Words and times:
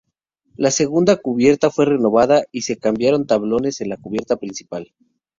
La 0.55 0.71
segunda 0.71 1.17
cubierta 1.17 1.69
fue 1.69 1.85
renovada 1.85 2.45
y 2.51 2.61
se 2.63 2.75
cambiaron 2.79 3.27
tablones 3.27 3.81
en 3.81 3.89
la 3.89 3.97
cubierta 3.97 4.37
principal. 4.37 4.95